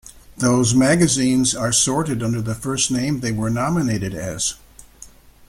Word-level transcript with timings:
Those 0.35 0.73
magazines 0.73 1.53
are 1.55 1.71
sorted 1.71 2.23
under 2.23 2.41
the 2.41 2.55
first 2.55 2.89
name 2.89 3.19
they 3.19 3.31
were 3.31 3.51
nominated 3.51 4.15
as. 4.15 4.55